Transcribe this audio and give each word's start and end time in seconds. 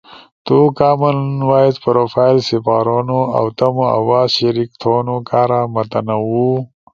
تو 0.45 0.57
کامن 0.79 1.17
وائس 1.49 1.75
پروفائل 1.85 2.37
سپارونو 2.49 3.19
اؤ 3.37 3.47
تمو 3.57 3.85
آواز 3.99 4.27
شریک 4.37 4.71
تھونو 4.81 5.15
کارا 5.29 5.61
متنوع 5.73 6.55